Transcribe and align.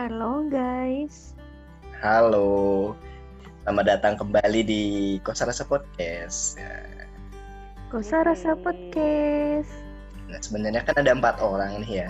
Halo 0.00 0.48
guys, 0.48 1.36
Halo, 2.00 2.96
selamat 3.60 3.84
datang 3.84 4.16
kembali 4.16 4.64
di 4.64 4.82
Kosa 5.20 5.44
Rasa 5.44 5.68
Podcast. 5.68 6.56
Ya, 6.56 7.04
Kosa 7.92 8.24
Rasa. 8.24 8.56
Podcast. 8.56 9.68
Nah, 10.24 10.40
sebenarnya 10.40 10.88
kan 10.88 11.04
ada 11.04 11.12
empat 11.12 11.36
orang 11.44 11.84
nih 11.84 12.00
ya 12.00 12.08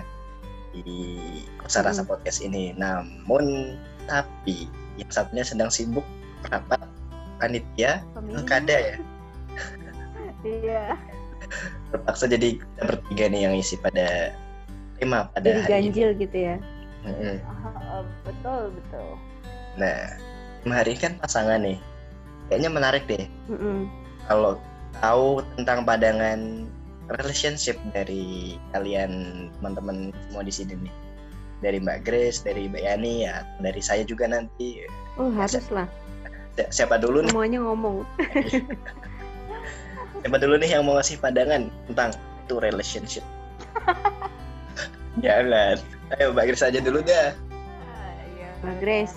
di 0.71 1.19
Kosa 1.59 1.83
Rasa 1.83 2.07
Hmm. 2.07 2.15
Podcast 2.15 2.39
ini. 2.39 2.71
Namun, 2.79 3.75
tapi 4.07 4.71
yang 4.95 5.11
satunya 5.11 5.43
sedang 5.43 5.67
sibuk 5.67 6.07
rapat 6.47 6.79
panitia 7.43 8.07
pilkada 8.15 8.95
ya. 8.95 8.95
Iya. 10.47 10.95
Terpaksa 11.91 12.31
jadi 12.31 12.55
kita 12.55 12.81
bertiga 12.87 13.27
nih 13.27 13.51
yang 13.51 13.55
isi 13.59 13.75
pada 13.75 14.31
tema 14.95 15.27
pada 15.35 15.43
Jadi 15.43 15.59
hari 15.59 15.67
ini. 15.67 15.71
ganjil 15.91 16.09
gitu 16.15 16.39
ya. 16.39 16.55
Ah, 17.03 18.05
betul, 18.21 18.61
betul. 18.77 19.07
Nah, 19.77 19.97
ini 20.65 20.95
kan 20.99 21.17
pasangan 21.17 21.61
nih. 21.61 21.79
Kayaknya 22.51 22.69
menarik 22.69 23.03
deh 23.07 23.25
Mm-mm. 23.47 23.87
kalau 24.27 24.59
tahu 24.99 25.39
tentang 25.55 25.87
pandangan 25.87 26.67
relationship 27.07 27.79
dari 27.95 28.59
kalian 28.75 29.11
teman-teman 29.55 30.11
semua 30.27 30.43
di 30.43 30.51
sini 30.51 30.75
nih 30.75 30.93
dari 31.63 31.79
Mbak 31.79 31.99
Grace, 32.03 32.43
dari 32.43 32.67
Mbak 32.67 32.83
Yani 32.83 33.23
ya, 33.23 33.47
dari 33.63 33.79
saya 33.79 34.03
juga 34.03 34.27
nanti 34.27 34.83
Oh 35.15 35.31
harus 35.31 35.63
lah, 35.71 35.87
Si- 36.59 36.67
siapa 36.75 36.99
dulu 36.99 37.23
nih? 37.23 37.31
semuanya 37.31 37.59
ngomong. 37.63 38.03
Siapa 40.21 40.37
dulu 40.37 40.53
nih 40.59 40.69
yang 40.75 40.83
mau 40.83 40.99
ngasih 40.99 41.17
pandangan 41.17 41.71
tentang 41.87 42.11
itu 42.43 42.55
relationship? 42.59 43.25
Jangan. 45.23 45.79
Ayo 46.19 46.35
Mbak 46.35 46.45
Grace 46.51 46.65
aja 46.67 46.79
dulu 46.83 46.99
dah. 47.07 47.31
Ah, 47.87 48.19
iya. 48.35 48.51
Mbak 48.67 48.75
Grace. 48.83 49.15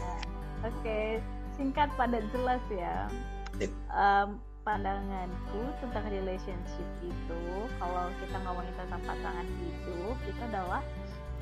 Oke, 0.63 1.19
singkat 1.59 1.91
padat 1.99 2.23
jelas 2.31 2.63
ya. 2.71 3.11
Em, 3.59 4.39
pandanganku 4.63 5.63
tentang 5.83 6.07
relationship 6.09 6.89
itu, 7.03 7.43
kalau 7.83 8.09
kita 8.23 8.37
ngomongin 8.47 8.75
tentang 8.79 9.03
pasangan 9.03 9.47
hidup, 9.59 10.17
itu 10.23 10.41
adalah 10.55 10.83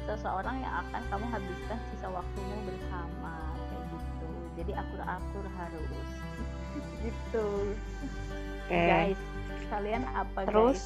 seseorang 0.09 0.56
yang 0.59 0.75
akan 0.89 1.03
kamu 1.12 1.27
habiskan 1.31 1.78
sisa 1.92 2.09
waktumu 2.09 2.56
bersama 2.66 3.55
kayak 3.69 3.84
gitu. 3.92 4.31
Jadi 4.56 4.72
akur-akur 4.72 5.44
harus. 5.61 6.09
gitu. 7.05 7.48
Oke. 8.66 8.81
Guys, 8.89 9.20
kalian 9.69 10.03
apa 10.16 10.48
Terus 10.48 10.81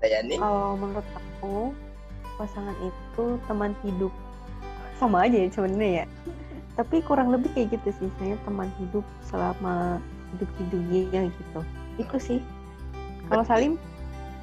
guys? 0.00 0.08
Yani, 0.08 0.34
kalau 0.34 0.74
menurut 0.74 1.06
aku 1.14 1.76
pasangan 2.36 2.74
itu 2.82 3.24
teman 3.46 3.72
hidup. 3.82 4.12
Sama 5.00 5.26
aja 5.26 5.36
ya 5.44 5.48
sebenarnya 5.50 5.90
ya. 6.02 6.06
Tapi 6.78 7.04
kurang 7.04 7.28
lebih 7.28 7.52
kayak 7.52 7.76
gitu 7.76 7.88
sih, 8.00 8.08
saya 8.16 8.36
teman 8.48 8.72
hidup 8.80 9.04
selama 9.28 10.00
hidup 10.32 10.48
di 10.56 10.64
dunia 10.72 11.28
gitu. 11.28 11.60
Itu 12.00 12.16
sih. 12.16 12.38
Kalau 13.28 13.44
Salim, 13.44 13.76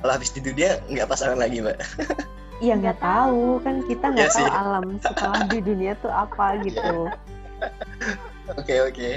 kalau 0.02 0.16
habis 0.16 0.32
di 0.32 0.42
dunia 0.42 0.78
nggak 0.88 1.10
pasangan 1.10 1.38
lagi 1.42 1.60
Mbak. 1.60 1.78
ya 2.66 2.76
Nggak 2.76 3.00
tahu 3.00 3.60
kan 3.64 3.82
kita 3.88 4.06
Iya 4.12 4.16
nggak 4.16 4.32
tahu 4.32 4.40
sih. 4.40 4.48
alam 4.52 4.86
setelah 5.00 5.42
di 5.48 5.60
dunia 5.64 5.92
tuh 6.00 6.12
apa 6.12 6.46
gitu. 6.66 7.10
Oke 8.56 8.76
oke. 8.82 9.10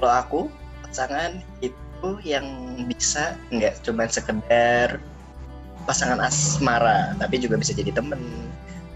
Kalau 0.00 0.14
aku 0.14 0.40
pasangan 0.88 1.38
itu 1.60 2.10
yang 2.26 2.46
bisa 2.88 3.38
nggak 3.50 3.80
cuma 3.84 4.08
sekedar 4.08 4.98
pasangan 5.84 6.20
asmara, 6.20 7.12
tapi 7.20 7.38
juga 7.38 7.60
bisa 7.60 7.76
jadi 7.76 7.92
temen, 7.92 8.20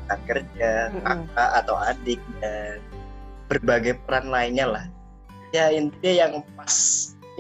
rekan 0.09 0.21
kerja, 0.25 0.71
kakak 1.05 1.51
atau 1.65 1.77
adik 1.77 2.21
dan 2.41 2.81
berbagai 3.49 3.97
peran 4.09 4.29
lainnya 4.29 4.67
lah. 4.69 4.85
Ya 5.53 5.73
intinya 5.73 6.13
yang 6.13 6.33
pas, 6.57 6.75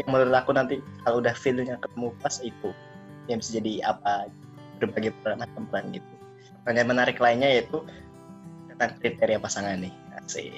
yang 0.00 0.08
menurut 0.08 0.32
aku 0.32 0.56
nanti 0.56 0.80
kalau 1.04 1.20
udah 1.20 1.32
feelnya 1.36 1.76
ketemu 1.80 2.08
pas 2.20 2.40
itu 2.40 2.70
yang 3.28 3.44
bisa 3.44 3.60
jadi 3.60 3.72
apa 3.84 4.32
berbagai 4.80 5.12
peran 5.20 5.40
macam 5.44 5.68
peran 5.68 5.92
gitu. 5.92 6.08
Pertanyaan 6.64 6.88
menarik 6.88 7.18
lainnya 7.20 7.48
yaitu 7.48 7.84
tentang 8.72 8.96
kriteria 9.00 9.36
pasangan 9.40 9.76
nih. 9.80 9.92
Asik, 10.16 10.52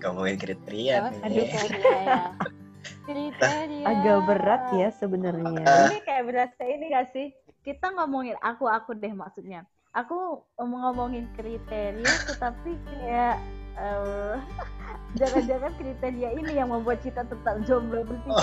ngomongin 0.00 0.36
kriteria 0.36 0.94
Oh, 1.00 1.08
nih. 1.12 1.20
kriteria 1.48 1.96
ya. 2.04 2.18
Kriteria. 3.08 3.84
Agak 3.84 4.18
berat 4.28 4.62
ya 4.76 4.88
sebenarnya. 4.96 5.64
Ini 5.92 5.98
kayak 6.08 6.24
berasa 6.24 6.62
ini 6.64 6.84
gak 6.92 7.08
sih? 7.12 7.28
Kita 7.64 7.88
ngomongin 7.90 8.36
aku 8.38 8.68
aku 8.68 8.92
deh 8.92 9.10
maksudnya. 9.10 9.64
Aku 9.90 10.42
ngomongin 10.58 11.30
kriteria 11.32 12.04
tetapi 12.28 12.76
kayak 12.84 13.40
eh, 13.74 14.36
jangan-jangan 15.18 15.72
kriteria 15.78 16.28
ini 16.34 16.52
yang 16.52 16.68
membuat 16.68 17.00
kita 17.00 17.24
tetap 17.24 17.56
jomblo 17.64 18.02
bertiga 18.02 18.34
Oh. 18.34 18.42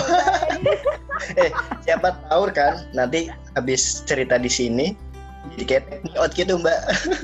guys. 1.36 1.52
siapa 1.80 2.16
tahu 2.26 2.48
kan 2.50 2.82
nanti 2.90 3.28
habis 3.52 4.00
cerita 4.02 4.40
di 4.40 4.48
sini 4.48 4.86
jadi 5.54 5.64
kayak 5.68 5.84
out 6.16 6.32
gitu 6.32 6.56
mbak 6.56 6.80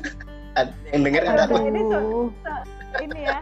ada 0.60 0.70
yang 0.92 1.02
denger 1.02 1.22
kan 1.24 1.48
ini 1.64 1.80
so- 1.82 1.96
Aduh. 1.96 2.28
ini 3.00 3.20
ya. 3.24 3.38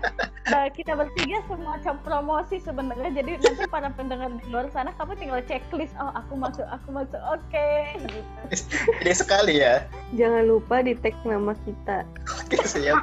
Nah, 0.47 0.71
kita 0.71 0.95
bertiga 0.95 1.43
semacam 1.51 1.95
promosi 2.07 2.63
sebenarnya. 2.63 3.11
Jadi 3.19 3.31
nanti 3.43 3.67
para 3.67 3.91
pendengar 3.91 4.31
di 4.31 4.47
luar 4.47 4.71
sana 4.71 4.95
kamu 4.95 5.19
tinggal 5.19 5.43
checklist. 5.43 5.91
Oh, 5.99 6.15
aku 6.15 6.39
masuk, 6.39 6.63
aku 6.71 6.95
masuk. 6.95 7.19
Oke, 7.35 7.99
gitu. 7.99 8.23
ini 9.03 9.11
sekali 9.11 9.59
ya 9.59 9.83
Jangan 10.15 10.47
lupa 10.47 10.87
di 10.87 10.95
tag 10.95 11.19
nama 11.27 11.51
kita. 11.67 12.07
oke 12.31 12.57
siap 12.63 12.95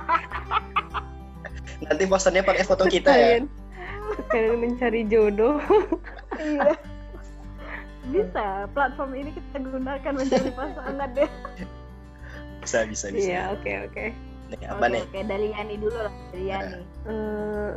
nanti 1.84 2.08
posternya 2.08 2.48
pakai 2.48 2.64
foto 2.64 2.88
kita 2.88 3.12
ya 3.12 3.28
Kalian, 3.44 3.46
kalian 4.32 4.58
mencari 4.64 5.02
jodoh. 5.12 5.60
Iya. 6.40 6.80
Bisa, 8.12 8.68
platform 8.72 9.16
ini 9.16 9.32
kita 9.36 9.64
gunakan 9.64 10.14
mencari 10.16 10.52
pasangan 10.56 11.10
deh. 11.16 11.30
bisa 12.64 12.88
bisa 12.88 13.12
bisa 13.12 13.28
Iya, 13.28 13.42
oke 13.52 13.72
oke. 13.92 14.06
Nih 14.58 14.68
apa 14.70 14.84
Oke, 14.86 14.94
nih 14.94 15.02
Oke, 15.06 15.20
dari 15.26 15.48
Yani 15.54 15.76
dulu 15.80 15.98
lah, 15.98 16.14
dari 16.32 16.46
Yani. 16.50 16.80
Eh, 17.10 17.72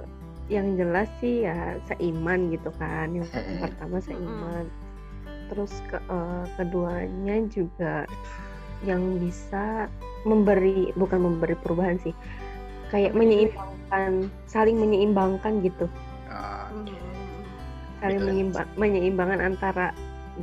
yang 0.47 0.79
jelas 0.79 1.11
sih 1.19 1.43
ya 1.43 1.75
seiman 1.91 2.55
gitu 2.55 2.71
kan. 2.79 3.11
Yang 3.15 3.35
pertama 3.61 3.97
seiman. 3.99 4.65
Terus 5.51 5.73
ke, 5.91 5.99
eh, 5.99 6.45
keduanya 6.59 7.37
juga 7.51 8.07
yang 8.85 9.03
bisa 9.19 9.89
memberi 10.29 10.93
bukan 10.95 11.23
memberi 11.23 11.57
perubahan 11.65 11.99
sih. 12.03 12.15
Kayak 12.93 13.19
menyeimbangkan, 13.19 14.31
saling 14.47 14.79
menyeimbangkan 14.79 15.65
gitu. 15.65 15.91
Ah, 16.31 16.71
Saling 17.99 18.23
menyeimbang, 18.23 18.69
menyeimbangkan 18.77 19.41
antara 19.41 19.91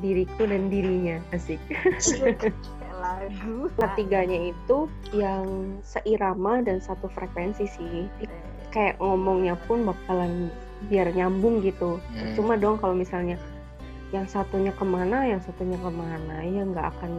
diriku 0.01 0.49
dan 0.49 0.67
dirinya. 0.73 1.21
Asik. 1.31 1.61
lagu. 3.21 3.69
ketiganya 3.77 4.53
itu 4.53 4.77
yang 5.13 5.77
seirama 5.85 6.63
dan 6.65 6.81
satu 6.81 7.09
frekuensi 7.11 7.65
sih. 7.69 8.09
Kayak 8.73 8.97
ngomongnya 8.97 9.53
pun 9.69 9.85
bakalan 9.85 10.49
biar 10.89 11.11
nyambung 11.15 11.63
gitu. 11.63 12.01
Hmm. 12.11 12.33
cuma 12.35 12.59
dong 12.59 12.75
kalau 12.81 12.95
misalnya 12.97 13.39
yang 14.13 14.29
satunya 14.29 14.69
ke 14.77 14.85
mana 14.85 15.25
yang 15.25 15.41
satunya 15.41 15.73
ke 15.81 15.89
mana 15.89 16.45
ya 16.45 16.61
nggak 16.61 16.87
akan 16.93 17.11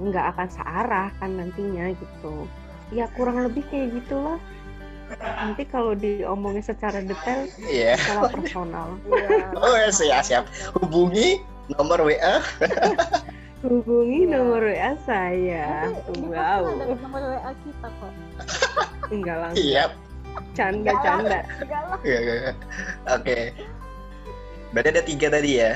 nggak 0.00 0.26
akan 0.36 0.48
searah 0.48 1.08
kan 1.20 1.30
nantinya 1.36 1.92
gitu. 1.92 2.48
Ya 2.94 3.04
kurang 3.12 3.44
lebih 3.44 3.66
kayak 3.68 3.92
gitulah. 3.98 4.40
Nanti 5.20 5.64
kalau 5.68 5.96
diomongin 5.96 6.60
secara 6.60 7.00
detail 7.00 7.48
iya. 7.64 7.96
secara 7.96 8.28
personal. 8.32 8.88
Oh 9.56 9.74
ya 9.76 9.88
siap 9.92 10.24
siap. 10.24 10.44
Hubungi 10.80 11.40
nomor 11.76 12.00
WA 12.08 12.40
hubungi 13.58 14.20
Iya. 14.22 14.32
nomor 14.32 14.62
WA 14.64 14.92
saya 15.02 15.90
Nanti 15.90 16.14
di 16.14 16.30
wow 16.30 16.62
ada 16.62 16.94
nomor 16.96 17.22
WA 17.24 17.52
kita 17.58 17.88
kok. 17.90 18.12
enggak 19.14 19.36
langsung 19.40 19.58
siap 19.60 19.90
canda 20.54 20.92
canda 21.02 21.38
Enggak 21.58 21.82
lah. 21.84 21.98
Iya, 22.00 22.18
iya, 22.20 22.34
iya. 22.36 22.52
oke 23.10 23.38
berarti 24.70 24.88
ada 24.92 25.02
tiga 25.02 25.26
tadi 25.28 25.50
ya 25.56 25.72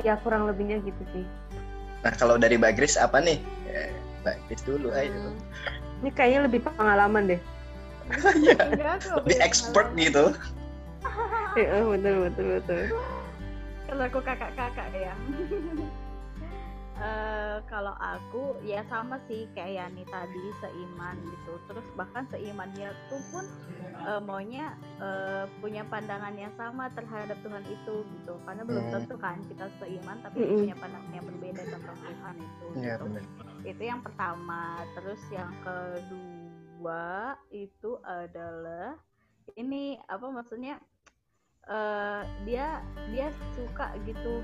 ya 0.00 0.14
kurang 0.18 0.46
lebihnya 0.46 0.80
gitu 0.80 1.02
sih 1.12 1.24
nah 2.00 2.14
kalau 2.14 2.38
dari 2.38 2.54
Mbak 2.54 2.72
Grace 2.74 2.96
apa 2.96 3.18
nih 3.18 3.42
Eh, 3.66 3.90
Mbak 4.22 4.36
Grace 4.46 4.64
dulu 4.64 4.88
ayo 4.92 5.34
Ini 5.98 6.14
kayaknya 6.14 6.46
lebih 6.46 6.62
pengalaman 6.62 7.26
deh. 7.26 7.40
Iya. 8.38 8.54
Nggak 8.70 8.94
lebih 9.18 9.36
expert 9.42 9.90
pengalaman. 9.90 9.98
gitu 9.98 10.24
Iya, 11.58 11.82
betul 11.82 12.14
betul 12.22 12.46
betul. 12.54 12.82
Kalau 13.84 14.04
aku 14.06 14.20
kakak-kakak 14.22 14.86
ya. 14.94 15.10
Eh, 16.98 17.56
kalau 17.70 17.94
aku 17.94 18.58
ya 18.66 18.82
sama 18.90 19.22
sih 19.30 19.46
kayak 19.54 19.86
Yani 19.86 20.02
tadi 20.10 20.44
seiman 20.58 21.14
gitu. 21.22 21.54
Terus 21.70 21.86
bahkan 21.94 22.26
seimannya 22.26 22.90
tuh 23.06 23.22
pun 23.30 23.46
eh, 24.02 24.18
maunya 24.18 24.74
eh, 24.98 25.46
punya 25.62 25.86
pandangan 25.86 26.34
yang 26.34 26.50
sama 26.58 26.90
terhadap 26.98 27.38
Tuhan 27.46 27.62
itu 27.70 28.02
gitu. 28.02 28.34
Karena 28.42 28.66
belum 28.66 28.84
Hmm. 28.90 28.94
tentu 28.98 29.14
kan 29.14 29.38
kita 29.46 29.70
seiman 29.78 30.18
tapi 30.26 30.42
Mm-mm. 30.42 30.58
punya 30.58 30.74
pandangan 30.74 31.12
yang 31.14 31.26
berbeda 31.30 31.62
tentang 31.70 31.98
Tuhan 32.02 32.34
itu. 32.42 32.66
Iya 32.82 32.94
gitu. 32.98 33.08
Itu 33.62 33.82
yang 33.86 34.00
pertama. 34.02 34.82
Terus 34.98 35.22
yang 35.30 35.54
kedua 35.62 37.38
itu 37.54 37.90
adalah 38.02 38.98
ini 39.54 40.02
apa 40.10 40.26
maksudnya 40.34 40.82
eh 41.70 42.22
dia 42.42 42.82
dia 43.14 43.30
suka 43.54 43.94
gitu. 44.02 44.42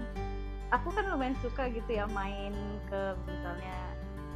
Aku 0.75 0.91
kan 0.91 1.07
lumayan 1.07 1.37
suka 1.39 1.71
gitu 1.71 1.87
ya 1.89 2.05
main 2.11 2.51
ke 2.91 3.01
misalnya 3.25 3.79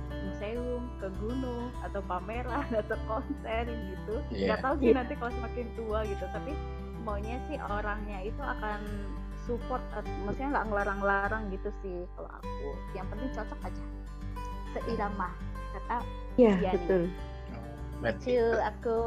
museum, 0.09 0.83
ke 0.99 1.09
gunung 1.19 1.71
atau 1.83 2.01
pameran 2.05 2.67
atau 2.83 2.97
konser 3.07 3.65
gitu. 3.67 4.15
Iya. 4.31 4.55
Gak 4.55 4.61
tahu 4.63 4.75
sih 4.79 4.87
Iya. 4.91 4.97
nanti 5.03 5.13
kalau 5.19 5.33
semakin 5.35 5.67
tua 5.75 5.99
gitu, 6.07 6.25
tapi 6.31 6.53
maunya 7.03 7.37
sih 7.47 7.57
orangnya 7.59 8.19
itu 8.23 8.39
akan 8.39 8.81
support, 9.43 9.81
maksudnya 10.23 10.61
nggak 10.61 10.67
ngelarang-larang 10.69 11.43
gitu 11.49 11.73
sih 11.81 12.05
kalau 12.15 12.31
aku. 12.31 12.69
Yang 12.93 13.07
penting 13.09 13.31
cocok 13.33 13.61
aja, 13.65 13.85
seirama 14.75 15.29
kata 15.73 15.97
Iya, 16.37 16.53
Iya 16.55 16.55
nih. 16.55 16.73
betul. 16.77 17.03
berarti 17.99 18.23
Cil 18.31 18.49
aku. 18.63 18.99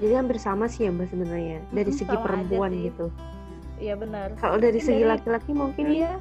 Jadi 0.00 0.12
hampir 0.16 0.38
sama 0.40 0.64
sih 0.64 0.88
ya 0.88 0.90
Mbak 0.90 1.12
sebenarnya 1.12 1.58
dari 1.68 1.92
Mm-mm, 1.92 2.00
segi 2.00 2.16
perempuan 2.16 2.72
gitu. 2.72 3.06
Iya 3.76 3.94
benar. 3.94 4.32
Kalau 4.40 4.56
dari 4.56 4.80
segi 4.80 5.04
laki-laki 5.04 5.52
mungkin 5.52 5.84
Iya. 5.84 6.16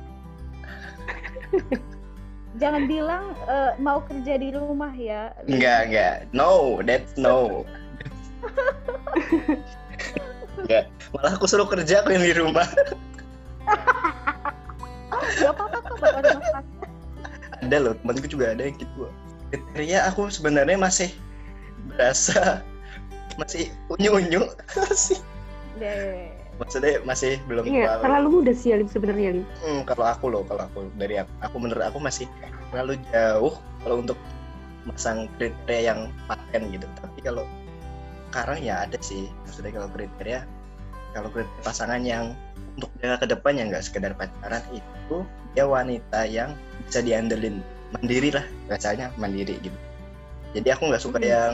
Jangan 2.61 2.89
bilang 2.89 3.37
eh, 3.45 3.71
mau 3.77 4.01
kerja 4.01 4.33
di 4.41 4.49
rumah 4.49 4.89
ya. 4.97 5.29
enggak 5.45 5.79
enggak. 5.91 6.15
No 6.33 6.81
that's 6.81 7.13
no. 7.13 7.65
Enggak. 10.57 10.89
Malah 11.13 11.31
aku 11.37 11.45
suruh 11.45 11.69
kerja 11.69 12.01
aku 12.01 12.17
yang 12.17 12.25
di 12.25 12.33
rumah. 12.33 12.67
Gak 15.37 15.53
apa-apa 15.53 15.77
kok 15.85 15.95
buat 16.01 16.13
orang 16.17 16.65
ada 17.67 17.77
loh 17.81 17.93
temanku 17.99 18.27
juga 18.29 18.53
ada 18.53 18.69
yang 18.69 18.77
gitu. 18.77 19.09
Kriteria 19.49 20.07
aku 20.07 20.29
sebenarnya 20.29 20.77
masih 20.77 21.09
berasa 21.89 22.61
masih 23.35 23.73
unyu-unyu. 23.89 24.45
Sih 24.93 25.19
Deh. 25.81 26.36
Maksudnya 26.57 26.99
masih 27.05 27.37
belum 27.45 27.63
Iya, 27.65 27.85
terlalu 27.85 28.01
terlalu 28.03 28.27
muda 28.33 28.51
sih 28.53 28.69
Alim 28.73 28.89
sebenarnya 28.89 29.27
Alim. 29.37 29.45
Hmm, 29.61 29.81
kalau 29.85 30.05
aku 30.05 30.25
loh 30.33 30.43
kalau 30.45 30.65
aku 30.65 30.79
dari 30.97 31.21
aku, 31.21 31.31
aku 31.41 31.55
menurut 31.61 31.83
aku 31.85 31.97
masih 32.01 32.25
terlalu 32.73 32.93
jauh 33.13 33.53
kalau 33.81 33.95
untuk 34.01 34.17
masang 34.87 35.27
kriteria 35.37 35.81
yang 35.93 35.99
paten 36.25 36.71
gitu 36.71 36.87
tapi 36.99 37.19
kalau 37.19 37.43
sekarang 38.31 38.59
ya 38.63 38.87
ada 38.87 38.97
sih 39.03 39.27
maksudnya 39.43 39.71
kalau 39.75 39.87
kriteria 39.91 40.39
kalau 41.11 41.27
kriteria 41.31 41.63
pasangan 41.63 42.01
yang 42.03 42.31
untuk 42.79 42.91
jangka 43.03 43.17
ke 43.23 43.27
depan 43.35 43.53
yang 43.59 43.67
nggak 43.71 43.83
sekedar 43.83 44.11
pacaran 44.15 44.63
itu 44.71 45.23
dia 45.55 45.65
wanita 45.67 46.23
yang 46.27 46.55
bisa 46.87 47.03
diandelin 47.03 47.59
mandiri 47.91 48.31
lah 48.31 48.45
rasanya 48.71 49.11
mandiri 49.19 49.59
gitu 49.59 49.75
jadi 50.55 50.75
aku 50.79 50.87
nggak 50.91 51.03
suka 51.03 51.19
Hmm. 51.19 51.27
yang 51.27 51.53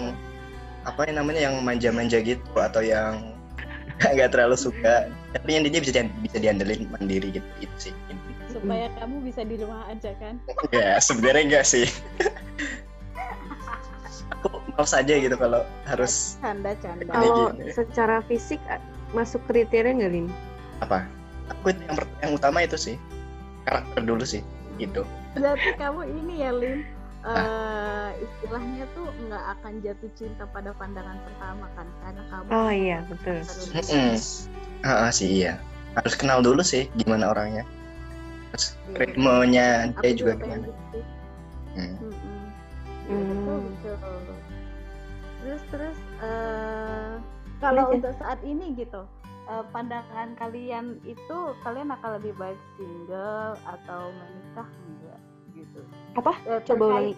apa 0.83 1.07
yang 1.07 1.15
namanya 1.23 1.41
yang 1.49 1.55
manja-manja 1.63 2.19
gitu 2.21 2.53
atau 2.53 2.83
yang 2.85 3.32
nggak 4.13 4.29
terlalu 4.31 4.55
suka 4.55 5.07
tapi 5.31 5.49
yang 5.51 5.63
dia 5.65 5.79
bisa 5.79 5.93
di- 5.95 6.13
bisa 6.21 6.37
diandelin 6.37 6.89
mandiri 6.89 7.29
gitu 7.33 7.47
itu 7.59 7.77
sih 7.89 7.93
Supaya 8.53 8.85
kamu 8.95 9.25
bisa 9.25 9.41
di 9.41 9.57
rumah 9.57 9.81
aja 9.89 10.13
kan. 10.21 10.37
ya 10.69 11.01
sebenarnya 11.01 11.41
enggak 11.43 11.65
sih 11.65 11.89
aku 14.29 14.47
mau 14.71 14.85
saja 14.85 15.13
gitu 15.13 15.33
kalau 15.33 15.65
harus 15.85 16.37
Canda-canda. 16.37 17.01
Ini 17.01 17.09
Kalau 17.09 17.49
secara 17.71 18.21
fisik 18.21 18.61
masuk 19.11 19.41
kriteria 19.45 19.93
nggak 19.93 20.11
Lim? 20.11 20.27
apa 20.79 21.05
aku 21.47 21.71
itu 21.71 21.81
yang, 21.85 21.97
yang 22.19 22.31
utama 22.33 22.61
itu 22.61 22.75
sih 22.75 22.95
karakter 23.63 24.01
dulu 24.03 24.21
sih 24.21 24.41
gitu 24.75 25.01
Berarti 25.33 25.73
kamu 25.73 26.01
ini 26.13 26.33
ya, 26.41 26.51
Lim. 26.53 26.85
Eh 27.23 28.09
istilahnya 28.19 28.83
tuh 28.91 29.07
nggak 29.15 29.43
akan 29.55 29.73
jatuh 29.79 30.11
cinta 30.11 30.43
pada 30.51 30.75
pandangan 30.75 31.15
pertama 31.23 31.65
kan 31.73 31.87
karena 32.03 32.23
kamu 32.27 32.47
Oh 32.51 32.71
iya 32.71 32.99
betul. 33.07 33.39
Ah, 34.83 35.07
ah, 35.07 35.11
sih 35.11 35.39
iya 35.39 35.55
harus 35.95 36.13
kenal 36.19 36.43
dulu 36.43 36.59
sih 36.59 36.91
gimana 36.99 37.31
orangnya 37.31 37.63
terus 38.51 38.75
Iya. 38.91 38.97
ritmenya 38.99 39.67
aku 39.95 40.01
dia 40.03 40.11
juga 40.13 40.33
pengen 40.37 40.61
gimana 40.61 40.67
gitu. 40.67 40.99
Hmm. 41.73 41.95
Mm-mm. 41.97 42.41
Hmm. 43.07 43.23
Betul, 43.23 43.57
betul. 43.71 43.95
Terus 45.43 45.61
terus 45.71 45.97
eh 46.21 47.11
kalau 47.63 47.83
Aja. 47.87 47.95
untuk 47.95 48.13
saat 48.19 48.39
ini 48.43 48.75
gitu, 48.75 49.01
eh, 49.47 49.63
pandangan 49.71 50.35
kalian 50.35 50.99
itu 51.07 51.37
kalian 51.63 51.87
akan 51.89 52.19
lebih 52.19 52.35
baik 52.35 52.59
single 52.75 53.55
atau 53.63 54.11
menikah 54.11 54.67
enggak 54.67 55.12
gitu? 55.55 55.79
Apa? 56.13 56.33
Eh, 56.43 56.59
Coba 56.63 56.83
terkait, 56.83 56.89
ulangi. 56.89 57.13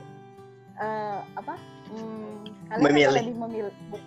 eh, 0.77 1.19
apa? 1.35 1.53
Hmm, 1.85 2.39
kalian 2.67 2.83
Memilih. 2.83 3.07
akan 3.07 3.21
lebih 3.21 3.37
memilih 3.37 3.73
bu- 3.87 4.05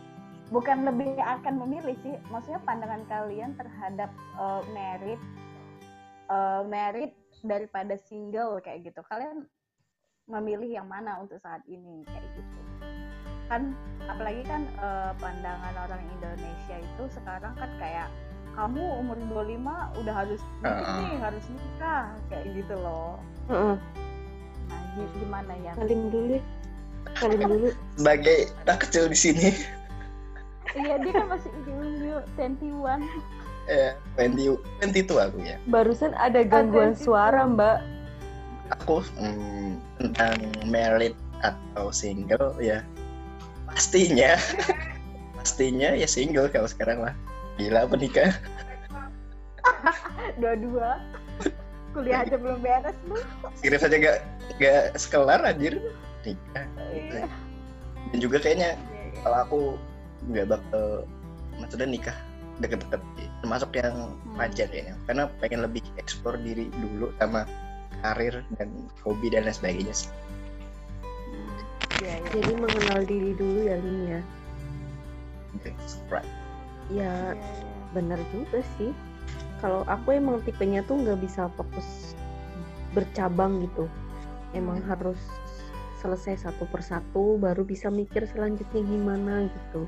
bukan 0.50 0.78
lebih 0.82 1.10
akan 1.16 1.54
memilih 1.58 1.96
sih, 1.98 2.14
maksudnya 2.26 2.60
pandangan 2.60 3.02
kalian 3.06 3.50
terhadap 3.54 4.10
eh, 4.36 4.62
merit 4.68 5.20
eh, 6.28 6.62
merit 6.64 7.12
daripada 7.40 7.94
single 8.00 8.58
kayak 8.58 8.84
gitu. 8.84 9.00
Kalian 9.02 9.46
memilih 10.26 10.68
yang 10.70 10.86
mana 10.86 11.18
untuk 11.18 11.38
saat 11.38 11.64
ini 11.64 12.04
kayak 12.04 12.28
gitu 12.34 12.56
kan 13.48 13.72
apalagi 14.04 14.44
kan 14.44 14.60
eh, 14.76 15.12
pandangan 15.16 15.72
orang 15.78 16.04
Indonesia 16.12 16.76
itu 16.76 17.04
sekarang 17.08 17.56
kan 17.56 17.70
kayak 17.78 18.12
kamu 18.52 18.76
umur 19.00 19.16
25 19.24 19.56
udah 19.96 20.14
harus 20.14 20.42
Ah. 20.60 21.00
nih 21.00 21.16
harus 21.16 21.44
nikah 21.48 22.12
kayak 22.28 22.44
gitu 22.52 22.76
loh 22.76 23.16
Heeh. 23.48 23.72
nah 23.72 23.80
gi- 23.88 24.07
gimana 25.18 25.52
ya 25.62 25.72
Salim 25.76 26.10
dulu. 26.10 26.36
ya. 26.38 26.42
Salim 27.16 27.40
dulu. 27.40 27.68
sebagai 27.96 28.38
anak 28.66 28.78
kecil 28.86 29.04
di 29.08 29.18
sini 29.18 29.48
iya 30.76 30.94
dia 31.00 31.12
kan 31.16 31.26
masih 31.32 31.50
unyu 31.72 32.18
21 32.36 33.00
eh 33.68 33.92
20 34.16 34.60
22 34.84 35.26
aku 35.28 35.38
ya 35.44 35.56
Barusan 35.68 36.12
ada 36.16 36.40
gangguan 36.44 36.92
Ada 36.96 37.00
suara 37.04 37.42
itu. 37.44 37.52
Mbak. 37.56 37.78
aku 38.68 38.96
hmm, 39.16 39.70
tentang 39.96 40.36
married 40.68 41.16
atau 41.40 41.88
single 41.88 42.52
ya 42.60 42.84
pastinya 43.68 44.36
pastinya 45.40 45.94
ya 45.96 46.04
single 46.04 46.50
kalau 46.52 46.68
sekarang 46.68 47.00
lah 47.00 47.14
gila 47.56 47.88
apa 47.88 47.94
nikah 47.96 48.30
dua-dua 50.40 51.00
kuliah 51.96 52.22
aja 52.22 52.36
belum 52.36 52.60
beres 52.60 52.96
lu 53.08 53.16
skrip 53.58 53.80
saja 53.80 53.96
gak 53.96 54.18
gak 54.56 54.96
sekelar 54.96 55.44
anjir 55.44 55.76
nikah 56.24 56.64
Iya. 56.88 57.28
dan 58.10 58.18
juga 58.18 58.36
kayaknya 58.40 58.74
Iya, 58.74 59.00
iya. 59.12 59.20
kalau 59.22 59.38
aku 59.44 59.58
nggak 60.28 60.46
bakal 60.50 60.84
maksudnya 61.56 61.88
nikah 61.88 62.16
deket-deket 62.58 62.98
termasuk 63.38 63.70
yang 63.78 64.18
pacar 64.34 64.66
kayaknya 64.66 64.94
karena 65.06 65.24
pengen 65.38 65.60
lebih 65.62 65.82
eksplor 65.94 66.34
diri 66.42 66.66
dulu 66.74 67.14
sama 67.22 67.46
karir 68.02 68.42
dan 68.58 68.70
hobi 69.06 69.30
dan 69.30 69.46
lain 69.46 69.54
sebagainya 69.54 69.94
sih 69.94 70.10
Hmm, 71.28 71.48
iya. 72.02 72.16
Jadi 72.34 72.52
mengenal 72.56 73.00
diri 73.04 73.30
dulu 73.36 73.58
ya 73.68 73.76
Lim 73.78 73.98
ya. 74.08 74.20
That's 75.62 76.00
right. 76.08 76.24
Ya 76.88 77.36
benar 77.92 78.16
juga 78.32 78.64
sih. 78.76 78.90
Kalau 79.60 79.82
aku 79.84 80.16
emang 80.16 80.40
tipenya 80.46 80.80
tuh 80.86 80.98
nggak 80.98 81.18
bisa 81.20 81.50
fokus 81.58 82.14
bercabang 82.94 83.60
gitu. 83.66 83.90
Emang 84.50 84.80
Hmm. 84.80 84.88
harus 84.88 85.20
selesai 85.98 86.40
satu 86.40 86.64
persatu 86.64 87.36
baru 87.36 87.62
bisa 87.62 87.88
mikir 87.88 88.24
selanjutnya 88.24 88.80
gimana 88.80 89.34
gitu. 89.44 89.84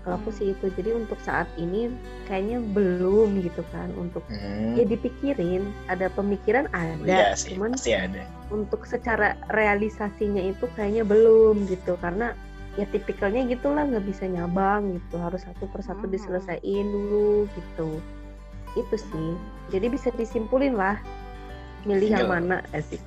Kalau 0.00 0.16
aku 0.16 0.32
Hmm. 0.32 0.38
sih 0.40 0.46
itu. 0.50 0.66
Jadi 0.72 0.96
untuk 0.96 1.20
saat 1.20 1.44
ini 1.54 1.92
kayaknya 2.24 2.64
belum 2.64 3.44
gitu 3.44 3.60
kan 3.68 3.92
untuk 3.94 4.24
Hmm. 4.26 4.72
ya 4.72 4.84
dipikirin 4.84 5.60
ada 5.86 6.08
pemikiran 6.08 6.64
ada 6.72 6.96
Iya 7.04 7.36
sih, 7.36 7.52
cuman 7.52 7.76
pasti 7.76 7.92
ada. 7.92 8.24
untuk 8.48 8.82
secara 8.82 9.36
realisasinya 9.50 10.40
itu 10.40 10.64
kayaknya 10.72 11.04
belum 11.04 11.68
gitu 11.68 12.00
karena 12.00 12.32
ya 12.74 12.86
tipikalnya 12.86 13.44
gitulah 13.46 13.84
nggak 13.84 14.06
bisa 14.06 14.24
nyabang 14.24 14.96
gitu 14.96 15.18
harus 15.18 15.42
satu 15.42 15.68
persatu 15.68 16.06
Mhm. 16.06 16.12
diselesaikan 16.16 16.86
dulu 16.86 17.44
gitu 17.52 17.90
itu 18.72 18.96
sih 18.96 19.30
jadi 19.68 19.90
bisa 19.90 20.08
disimpulin 20.10 20.78
lah 20.78 20.96
milih 21.82 22.08
yang 22.08 22.24
Tinggal- 22.24 22.40
mana 22.40 22.56
asik 22.72 23.02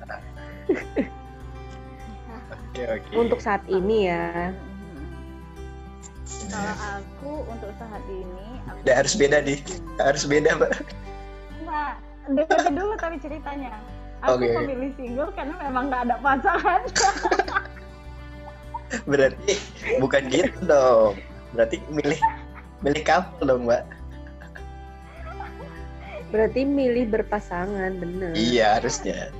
Oke 2.74 2.82
oke. 2.90 3.10
untuk 3.14 3.38
saat 3.38 3.62
ini 3.70 4.10
ya. 4.10 4.50
Kalau 6.50 6.74
aku 6.98 7.30
untuk 7.50 7.70
saat 7.78 8.02
ini 8.10 8.58
aku 8.66 8.78
Udah 8.82 8.94
harus 8.98 9.14
beda 9.14 9.38
nih. 9.46 9.58
Harus 10.04 10.26
beda, 10.26 10.58
Mbak. 10.58 10.72
Nah, 11.62 11.94
dengerin 12.26 12.74
dulu 12.74 12.94
tapi 12.98 13.16
ceritanya. 13.22 13.78
Aku 14.26 14.42
Oke. 14.42 14.50
memilih 14.50 14.90
single 14.98 15.30
karena 15.38 15.54
memang 15.62 15.92
nggak 15.92 16.02
ada 16.10 16.16
pasangan. 16.18 16.80
Berarti 19.10 19.54
bukan 20.02 20.22
gitu 20.32 20.58
dong. 20.66 21.14
Berarti 21.54 21.78
milih 21.92 22.18
milih 22.82 23.02
couple 23.06 23.46
dong, 23.46 23.70
Mbak. 23.70 23.84
Berarti 26.34 26.66
milih 26.66 27.06
berpasangan, 27.14 27.94
bener. 28.02 28.34
Iya, 28.34 28.82
harusnya. 28.82 29.30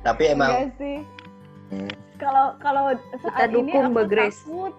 Tapi 0.00 0.22
emang 0.32 0.50
Enggak 0.50 0.70
sih. 0.80 0.98
Hmm. 1.70 1.92
Kalau 2.20 2.46
kalau 2.60 2.82
saat 3.20 3.48
ini 3.52 3.72
dukung, 3.72 3.84
aku 3.84 3.92
Mbak 3.96 4.06
Grace. 4.08 4.42
takut. 4.44 4.74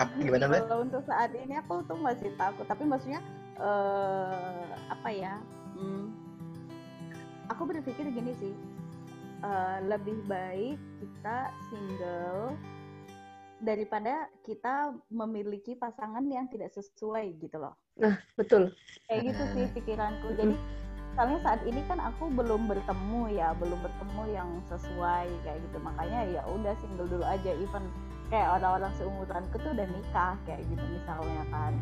apa 0.00 0.12
gimana, 0.16 0.44
Mbak? 0.48 0.60
Kalau 0.64 0.78
untuk 0.80 1.02
saat 1.04 1.30
ini 1.36 1.54
aku 1.60 1.74
tuh 1.84 1.98
masih 2.00 2.30
takut, 2.40 2.64
tapi 2.64 2.82
maksudnya 2.88 3.20
eh 3.60 4.64
apa 4.88 5.08
ya? 5.12 5.34
hmm, 5.76 6.08
aku 7.52 7.62
berpikir 7.68 8.08
gini 8.08 8.32
sih, 8.40 8.54
eh, 9.44 9.78
lebih 9.84 10.18
baik 10.24 10.80
kita 11.00 11.52
single 11.68 12.56
daripada 13.60 14.24
kita 14.40 14.96
memiliki 15.12 15.76
pasangan 15.76 16.24
yang 16.24 16.48
tidak 16.48 16.72
sesuai 16.72 17.36
gitu 17.36 17.60
loh. 17.60 17.76
Betul. 18.40 18.72
Kayak 19.04 19.36
gitu 19.36 19.42
sih 19.52 19.64
pikiranku. 19.76 20.32
Jadi 20.32 20.56
soalnya 21.20 21.44
saat 21.44 21.60
ini 21.68 21.84
kan 21.84 22.00
aku 22.00 22.32
belum 22.32 22.64
bertemu 22.64 23.28
ya, 23.36 23.52
belum 23.60 23.76
bertemu 23.84 24.22
yang 24.32 24.48
sesuai 24.72 25.28
kayak 25.44 25.60
gitu. 25.68 25.76
Makanya 25.84 26.20
ya 26.32 26.40
udah 26.48 26.72
single 26.80 27.12
dulu 27.12 27.20
aja. 27.28 27.52
Even 27.60 27.84
kayak 28.32 28.56
orang-orang 28.56 28.88
seumuranku 28.96 29.60
tuh 29.60 29.76
udah 29.76 29.84
nikah 29.84 30.32
kayak 30.48 30.64
gitu 30.72 30.80
misalnya 30.88 31.44
kan. 31.52 31.76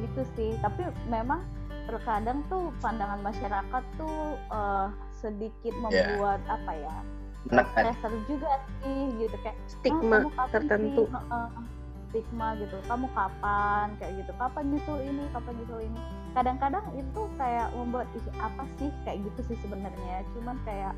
Gitu 0.00 0.20
sih. 0.40 0.50
Tapi 0.64 0.88
memang 1.04 1.44
terkadang 1.84 2.40
tuh 2.48 2.72
pandangan 2.80 3.20
masyarakat 3.20 3.82
tuh 4.00 4.40
eh, 4.48 4.88
sedikit 5.20 5.76
membuat 5.76 6.40
apa 6.48 6.72
ya? 6.72 6.96
Menekan. 7.52 7.92
pressure 7.92 8.16
juga 8.24 8.56
sih 8.80 9.00
gitu 9.20 9.36
kayak 9.44 9.54
Stigma 9.68 10.00
"Ah, 10.00 10.18
kamu 10.24 10.30
kapan 10.32 10.48
tertentu. 10.50 11.02
sih?" 11.04 11.12
Heeh, 11.12 11.48
stigma 12.16 12.56
gitu. 12.56 12.80
Kamu 12.88 13.12
kapan? 13.12 13.92
Kayak 14.00 14.24
gitu. 14.24 14.32
Kapan 14.34 14.64
nyusul 14.72 14.98
ini? 15.04 15.24
Kapan 15.30 15.52
nyusul 15.54 15.80
ini? 15.84 16.00
Kadang-kadang 16.32 16.84
itu 16.92 17.20
kayak 17.36 17.68
membuat 17.76 18.08
"Ih, 18.12 18.26
apa 18.40 18.64
sih? 18.76 18.88
Kayak 19.04 19.18
gitu 19.28 19.40
sih 19.52 19.56
sebenarnya. 19.60 20.24
Cuman 20.32 20.56
kayak 20.64 20.96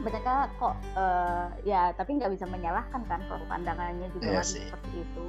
mereka 0.00 0.48
kok 0.56 0.78
eh, 0.96 1.46
ya 1.66 1.92
tapi 1.92 2.16
nggak 2.16 2.32
bisa 2.32 2.48
menyalahkan 2.48 3.04
kan 3.04 3.20
kalau 3.28 3.44
pandangannya 3.44 4.08
juga 4.14 4.40
lagi 4.40 4.56
sih. 4.56 4.64
seperti 4.64 5.02
itu. 5.02 5.26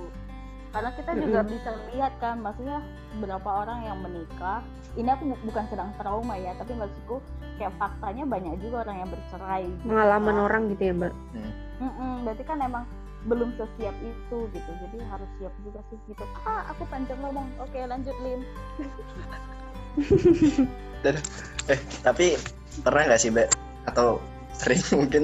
Karena 0.72 0.90
kita 0.96 1.12
juga 1.20 1.40
bisa 1.44 1.70
lihat 1.92 2.14
kan 2.24 2.40
maksudnya 2.40 2.80
berapa 3.20 3.50
orang 3.66 3.84
yang 3.84 3.98
menikah. 4.00 4.64
Ini 4.96 5.10
aku 5.10 5.24
bu- 5.26 5.44
bukan 5.44 5.66
sedang 5.68 5.92
trauma 5.98 6.40
ya 6.40 6.56
tapi 6.56 6.72
maksudku 6.72 7.20
kayak 7.60 7.76
faktanya 7.76 8.24
banyak 8.24 8.56
juga 8.60 8.88
orang 8.88 9.04
yang 9.04 9.10
bercerai 9.12 9.64
gitu 9.68 9.88
Pengalaman 9.88 10.36
kan. 10.36 10.46
orang 10.46 10.62
gitu 10.72 10.82
ya, 10.82 10.94
Mbak. 10.96 11.14
Mm-mm, 11.82 12.14
berarti 12.24 12.44
kan 12.46 12.58
emang 12.62 12.84
belum 13.30 13.54
sesiap 13.58 13.96
itu 14.02 14.38
gitu. 14.50 14.72
Jadi 14.88 14.98
harus 15.06 15.30
siap 15.38 15.54
juga 15.62 15.80
sih 15.94 15.98
gitu. 16.10 16.24
Ah 16.46 16.70
aku 16.74 16.86
panjang 16.90 17.20
ngomong 17.22 17.46
oke 17.62 17.78
lanjut 17.78 18.16
Lim 18.26 18.42
Eh, 21.70 21.80
tapi 22.02 22.38
pernah 22.82 23.12
nggak 23.12 23.22
sih, 23.22 23.30
Mbak? 23.34 23.50
Atau 23.92 24.22
sering 24.56 24.82
mungkin 25.02 25.24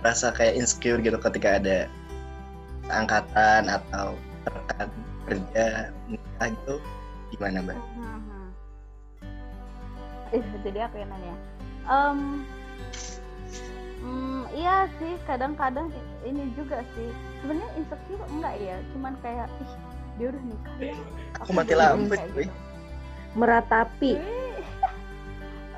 merasa 0.00 0.34
kayak 0.34 0.58
insecure 0.58 0.98
gitu 1.00 1.16
ketika 1.20 1.60
ada 1.62 1.86
angkatan 2.90 3.70
atau 3.70 4.18
rekan 4.44 4.88
kerja 5.28 5.94
nikah 6.10 6.48
gitu? 6.50 6.74
Gimana, 7.36 7.60
Mbak? 7.64 7.78
Eh 10.34 10.42
jadi 10.66 10.90
aku 10.90 10.98
yang 10.98 11.14
nanya. 11.14 11.34
Em, 11.86 12.42
hmm, 14.04 14.42
iya 14.52 14.84
sih 15.00 15.16
kadang-kadang 15.24 15.88
ini 16.22 16.52
juga 16.52 16.84
sih 16.92 17.08
sebenarnya 17.40 17.70
insecure 17.80 18.24
enggak 18.28 18.54
ya 18.60 18.76
cuman 18.92 19.12
kayak 19.24 19.48
ih 19.64 19.72
dia 20.14 20.26
udah 20.30 20.42
nikah 20.46 20.76
ya 20.78 20.94
Aku 21.42 21.50
mati 21.50 21.74
belum," 21.74 21.80
lampu, 22.06 22.14
gitu. 22.14 22.40
Meratapi. 23.34 24.12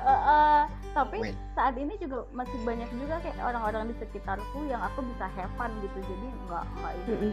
Eh, 0.07 0.23
eh, 0.23 0.61
tapi 0.95 1.19
Wait. 1.19 1.35
saat 1.51 1.75
ini 1.75 1.99
juga 1.99 2.23
masih 2.31 2.55
banyak 2.63 2.87
juga 2.95 3.19
kayak 3.19 3.43
orang-orang 3.43 3.91
di 3.91 3.95
sekitarku 3.99 4.63
yang 4.71 4.79
aku 4.79 5.03
bisa 5.03 5.27
have 5.35 5.51
fun 5.59 5.67
gitu 5.83 5.99
jadi 5.99 6.27
nggak 6.47 6.63
nggak 6.79 6.93
ini. 7.11 7.29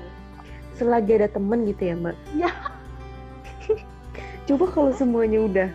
Selagi 0.74 1.22
ada 1.22 1.30
temen 1.30 1.62
gitu 1.70 1.82
ya, 1.86 1.94
Mbak. 1.94 2.16
Iya. 2.34 2.50
Coba 4.50 4.64
kalau 4.74 4.90
semuanya 4.90 5.38
udah. 5.46 5.70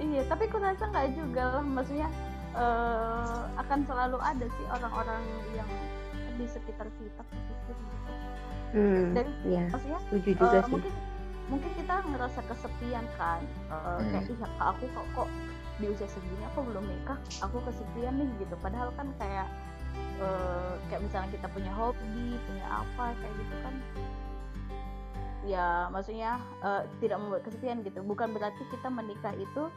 iya 0.00 0.24
tapi 0.26 0.50
aku 0.50 0.58
rasa 0.58 0.88
nggak 0.90 1.14
juga 1.14 1.42
lah 1.60 1.62
maksudnya 1.62 2.08
eh, 2.56 3.40
akan 3.58 3.78
selalu 3.88 4.18
ada 4.20 4.46
sih 4.46 4.66
orang-orang 4.68 5.22
yang 5.56 5.70
di 6.36 6.46
sekitar 6.48 6.88
kita 6.96 7.22
gitu 7.28 7.72
gitu. 7.72 8.12
Hmm, 8.72 9.12
dan 9.12 9.26
ya, 9.44 9.68
maksudnya 9.68 10.00
setuju 10.08 10.30
juga 10.32 10.58
sih. 10.64 10.72
mungkin 10.72 10.92
mungkin 11.52 11.70
kita 11.76 11.94
ngerasa 12.08 12.40
kesepian 12.48 13.04
kan. 13.20 13.40
Eh, 13.68 14.00
kayak 14.12 14.32
ih 14.32 14.38
kak 14.40 14.52
aku 14.76 14.84
kok 14.96 15.06
kok 15.12 15.28
di 15.80 15.86
usia 15.88 16.08
segini 16.08 16.44
aku 16.52 16.64
belum 16.68 16.84
nikah 16.84 17.18
aku 17.44 17.56
kesepian 17.68 18.16
nih 18.16 18.28
gitu. 18.40 18.54
Padahal 18.64 18.88
kan 18.96 19.08
kayak 19.20 19.48
eh, 20.20 20.72
kayak 20.88 21.02
misalnya 21.04 21.30
kita 21.36 21.46
punya 21.52 21.72
hobi 21.76 22.40
punya 22.48 22.66
apa 22.68 23.04
kayak 23.20 23.34
gitu 23.36 23.54
kan. 23.60 23.74
Ya 25.44 25.92
maksudnya 25.92 26.40
eh, 26.64 26.82
tidak 27.04 27.20
membuat 27.20 27.42
kesepian 27.44 27.84
gitu. 27.84 28.00
Bukan 28.00 28.32
berarti 28.32 28.62
kita 28.72 28.88
menikah 28.88 29.36
itu 29.36 29.68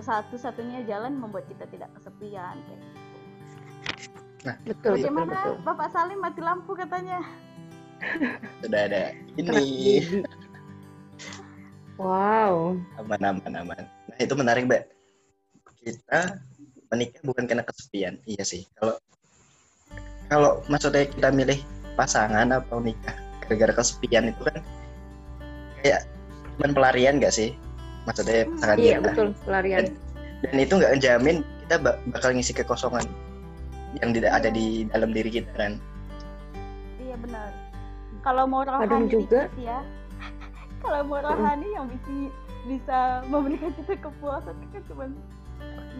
satu-satunya 0.00 0.88
jalan 0.88 1.20
membuat 1.20 1.44
kita 1.52 1.68
tidak 1.68 1.92
kesepian 1.98 2.56
kayak 2.56 2.80
gitu. 2.80 3.02
Betul, 4.42 4.64
betul, 4.64 4.92
Bagaimana 4.98 5.36
betul. 5.36 5.54
Bapak 5.62 5.88
Salim 5.92 6.18
mati 6.18 6.40
lampu 6.40 6.72
katanya? 6.72 7.20
Sudah 8.64 8.80
ada 8.90 9.14
ini. 9.38 10.02
Wow. 12.00 12.74
aman 12.98 13.20
aman 13.22 13.52
aman. 13.62 13.84
Nah, 13.84 14.18
itu 14.18 14.34
menarik, 14.34 14.66
Mbak. 14.66 14.82
Kita 15.86 16.34
menikah 16.90 17.22
bukan 17.22 17.44
karena 17.46 17.62
kesepian. 17.62 18.18
Iya 18.26 18.42
sih. 18.42 18.66
Kalau 18.80 18.98
kalau 20.26 20.64
maksudnya 20.66 21.06
kita 21.06 21.28
milih 21.30 21.60
pasangan 21.94 22.48
atau 22.50 22.80
nikah 22.80 23.14
gara-gara 23.44 23.76
kesepian 23.76 24.32
itu 24.32 24.42
kan 24.48 24.58
kayak 25.84 26.08
cuman 26.56 26.72
pelarian 26.72 27.20
gak 27.20 27.34
sih? 27.34 27.52
Maksudnya 28.02 28.46
pasangan 28.50 28.76
Iya, 28.76 28.96
kita. 28.96 29.04
betul, 29.06 29.28
pelarian. 29.42 29.84
Dan 30.42 30.54
itu 30.58 30.72
nggak 30.74 30.92
menjamin 30.92 31.36
kita 31.62 31.74
ba- 31.78 31.98
bakal 32.10 32.30
ngisi 32.32 32.52
kekosongan 32.52 33.06
yang 33.96 34.10
tidak 34.10 34.32
ada 34.34 34.48
di 34.48 34.66
dalam 34.88 35.10
diri 35.10 35.30
kita 35.32 35.50
kan. 35.54 35.72
Iya 36.98 37.14
benar. 37.16 37.48
Kalau 38.20 38.44
mau 38.44 38.62
rohani 38.62 39.06
juga- 39.06 39.46
ya. 39.54 39.78
Kalau 40.82 41.00
mau 41.04 41.18
rohani 41.18 41.68
yang 41.70 41.86
bisa 41.86 42.10
bisa 42.62 42.98
memberikan 43.26 43.74
kita 43.74 43.98
kepuasan 44.00 44.54
kan 44.70 44.82
cuma 44.86 45.04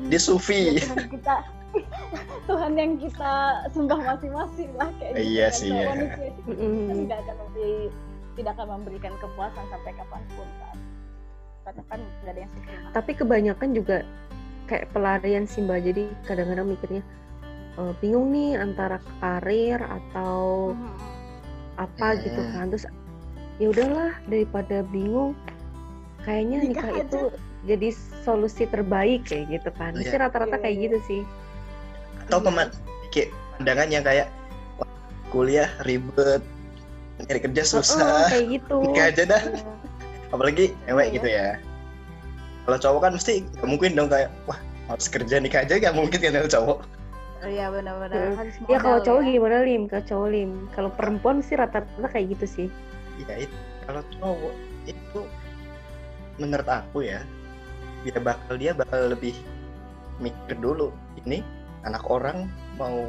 Dia 0.06 0.18
sufi. 0.18 0.78
Tuhan 0.78 1.06
kita 1.08 1.34
Tuhan 2.48 2.72
yang 2.74 2.92
kita 2.96 3.32
sembah 3.70 3.98
masing-masing 4.04 4.70
lah 4.74 4.90
kayak 4.98 5.12
gitu 5.14 5.22
Iya 5.28 5.46
kan. 5.48 5.58
sih, 5.58 5.70
Kalau 5.70 5.82
iya. 5.82 5.90
kan 5.90 5.98
tidak 6.92 7.18
akan 7.18 7.36
memberi 7.38 7.74
tidak 8.32 8.52
akan 8.54 8.66
memberikan 8.72 9.12
kepuasan 9.18 9.64
sampai 9.68 9.92
kapan 9.92 10.22
pun 10.32 10.48
kan 10.58 10.76
karena 11.62 11.82
kan 11.86 12.00
nggak 12.22 12.32
ada 12.32 12.40
yang 12.40 12.50
sempurna 12.50 12.88
Tapi 12.92 13.10
kebanyakan 13.14 13.68
juga 13.72 13.96
kayak 14.66 14.86
pelarian 14.90 15.44
sih 15.44 15.60
Mbak. 15.60 15.78
Jadi 15.84 16.02
kadang-kadang 16.24 16.66
mikirnya 16.68 17.02
eh, 17.72 17.92
bingung 17.98 18.28
nih 18.28 18.60
antara 18.60 19.00
karir 19.16 19.80
atau 19.80 20.72
Mhm. 20.76 20.92
apa 21.78 22.06
gitu 22.20 22.36
Hmm. 22.36 22.52
kan. 22.52 22.64
Terus 22.68 22.84
ya 23.56 23.66
udahlah 23.70 24.12
daripada 24.26 24.84
bingung 24.84 25.32
kayaknya 26.20 26.58
Nikah 26.62 26.68
nikah 26.68 26.88
aja. 26.92 27.02
itu 27.02 27.20
jadi 27.62 27.88
solusi 28.22 28.64
terbaik 28.66 29.24
kayak 29.24 29.46
gitu 29.50 29.70
kan. 29.72 29.94
Pasti 29.94 30.10
Iya. 30.10 30.20
rata-rata 30.20 30.56
Iya, 30.56 30.62
kayak 30.62 30.76
iya. 30.76 30.84
gitu 30.84 30.98
sih. 31.08 31.20
Atau 32.26 32.38
peman 32.40 32.68
kayak 33.08 33.28
pandangan 33.56 33.88
yang 33.88 34.04
kayak 34.04 34.26
"Wah, 34.76 34.88
kuliah 35.28 35.70
ribet, 35.82 36.42
nyari 37.22 37.40
kerja 37.40 37.62
susah, 37.64 38.28
kayak 38.28 38.46
gitu. 38.60 38.76
nikah 38.84 39.06
aja 39.08 39.22
dah. 39.24 39.42
Iya. 40.32 40.34
Apalagi 40.34 40.64
cewek 40.88 41.06
Iya. 41.06 41.14
gitu 41.14 41.28
ya. 41.28 41.48
Kalau 42.64 42.78
cowok 42.80 43.00
kan 43.04 43.12
mesti 43.12 43.32
nggak 43.44 43.68
mungkin 43.68 43.90
dong 43.92 44.08
kayak 44.08 44.30
wah 44.48 44.56
harus 44.88 45.06
kerja 45.06 45.36
nikah 45.36 45.60
aja 45.60 45.76
nggak 45.76 45.92
mungkin 45.92 46.18
kan 46.18 46.32
kalau 46.32 46.48
cowok. 46.50 46.78
Oh, 47.42 47.50
iya 47.50 47.66
benar-benar 47.68 48.38
Hmm. 48.38 48.70
Ya 48.70 48.78
kalau 48.78 49.02
cowok 49.02 49.22
ya. 49.26 49.30
gimana 49.34 49.56
lim? 49.66 49.82
Kalau 49.90 50.04
cowok 50.06 50.28
lim. 50.30 50.50
Kalau 50.72 50.90
perempuan 50.94 51.42
sih 51.42 51.58
rata-rata 51.58 52.08
kayak 52.08 52.38
gitu 52.38 52.46
sih. 52.48 52.68
Iya 53.18 53.44
itu 53.44 53.56
kalau 53.82 54.02
cowok 54.14 54.54
itu 54.88 55.20
menurut 56.40 56.64
aku 56.64 57.04
ya 57.04 57.20
dia 58.02 58.18
bakal 58.18 58.54
dia 58.56 58.72
bakal 58.72 59.10
lebih 59.12 59.34
mikir 60.18 60.54
dulu 60.58 60.90
ini 61.18 61.42
anak 61.82 62.02
orang 62.06 62.46
mau 62.78 63.04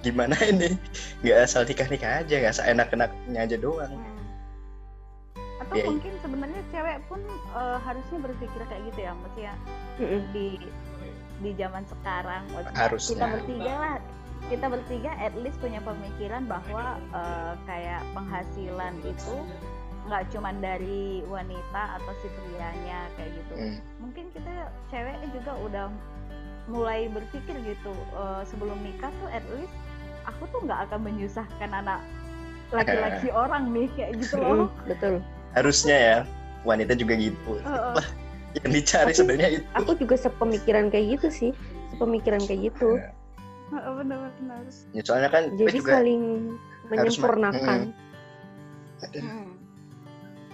gimana 0.00 0.34
ini 0.42 0.78
nggak 1.22 1.42
asal 1.42 1.62
nikah 1.62 1.86
nikah 1.86 2.22
aja 2.22 2.34
nggak 2.38 2.54
asal 2.54 2.64
enak 2.66 2.88
enaknya 2.90 3.38
aja 3.44 3.56
doang 3.58 3.92
Hmm. 3.92 4.11
Atau 5.72 5.74
Iya, 5.74 5.82
iya. 5.82 5.88
mungkin 5.88 6.12
sebenarnya 6.20 6.62
cewek 6.68 6.98
pun 7.08 7.20
eh, 7.50 7.78
harusnya 7.80 8.18
berpikir 8.20 8.60
kayak 8.62 8.82
gitu 8.86 9.00
ya, 9.00 9.12
maksudnya 9.14 9.54
Mm-mm. 9.96 10.20
di 10.30 10.48
di 11.40 11.50
zaman 11.56 11.82
sekarang 11.82 12.42
maksudnya 12.52 12.76
Harusnya. 12.78 13.10
kita 13.10 13.26
bertiga 13.26 13.72
lah 13.74 13.94
kita 14.42 14.66
bertiga 14.68 15.10
at 15.16 15.34
least 15.34 15.58
punya 15.58 15.80
pemikiran 15.80 16.44
bahwa 16.44 16.84
eh, 17.10 17.52
kayak 17.64 18.02
penghasilan 18.12 18.94
itu 19.02 19.36
nggak 20.02 20.22
cuman 20.28 20.58
dari 20.58 21.22
wanita 21.24 21.82
atau 21.96 22.12
si 22.18 22.28
prianya 22.28 23.06
kayak 23.16 23.30
gitu 23.32 23.54
Hmm. 23.54 23.78
mungkin 23.98 24.24
kita 24.30 24.50
cewek 24.88 25.14
juga 25.32 25.52
udah 25.58 25.86
mulai 26.66 27.06
berpikir 27.08 27.54
gitu 27.64 27.90
eh, 28.12 28.42
sebelum 28.44 28.78
nikah 28.78 29.10
tuh 29.16 29.30
at 29.30 29.42
least 29.52 29.74
aku 30.22 30.46
tuh 30.48 30.60
nggak 30.62 30.86
akan 30.86 31.00
menyusahkan 31.02 31.70
anak 31.72 31.98
laki-laki 32.70 33.28
orang 33.30 33.68
nih 33.68 33.90
kayak 33.92 34.14
gitu 34.16 34.38
Mm-mm, 34.38 34.58
loh 34.58 34.70
betul 34.86 35.18
harusnya 35.52 35.96
ya 35.96 36.16
wanita 36.62 36.92
juga 36.96 37.14
gitu. 37.18 37.58
Heeh. 37.62 38.04
yang 38.52 38.68
dicari 38.68 39.16
sebenarnya 39.16 39.48
itu. 39.56 39.66
aku 39.72 39.96
juga 39.96 40.12
sepemikiran 40.20 40.92
kayak 40.92 41.16
gitu 41.16 41.28
sih 41.32 41.50
sepemikiran 41.96 42.40
kayak 42.44 42.68
gitu. 42.68 43.00
Heeh, 43.72 43.92
benar-benar 43.96 44.60
Ya, 44.92 45.00
soalnya 45.00 45.32
kan 45.32 45.56
jadi 45.56 45.80
juga 45.80 45.92
saling 45.96 46.22
harus 46.92 47.16
ma- 47.16 47.32
menyempurnakan. 47.32 47.78
Hmm. 49.02 49.50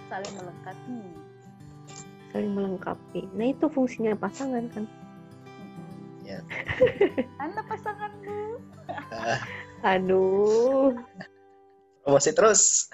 saling 0.08 0.32
melengkapi. 0.38 0.98
Saling 2.30 2.52
melengkapi. 2.54 3.20
Nah 3.34 3.46
itu 3.50 3.66
fungsinya 3.66 4.14
pasangan 4.14 4.64
kan. 4.70 4.84
Ya. 6.22 6.38
anda 7.42 7.60
pasanganmu 7.66 8.60
ah, 9.10 9.40
aduh. 9.82 10.92
Promosi 12.04 12.30
terus 12.32 12.88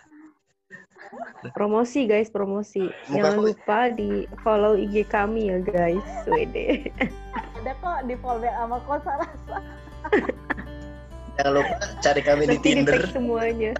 promosi 1.50 2.04
guys 2.04 2.28
promosi. 2.28 2.88
Muka 3.06 3.14
jangan 3.14 3.32
aku- 3.34 3.44
lupa 3.46 3.78
di 3.90 4.11
follow 4.40 4.75
IG 4.75 5.04
kami 5.04 5.49
ya 5.49 5.58
guys. 5.61 6.04
Wede. 6.25 6.88
Ada 7.54 7.73
kok 7.75 7.99
di 8.02 8.14
folder 8.16 8.50
sama 8.50 8.78
kosa 8.82 9.12
rasa 9.14 9.56
jangan 11.34 11.52
lupa 11.52 11.75
cari 11.99 12.20
kami 12.20 12.42
di 12.42 12.49
nanti 12.50 12.61
di 12.61 12.73
Tinder. 12.76 13.00
tag 13.00 13.12
semuanya. 13.12 13.73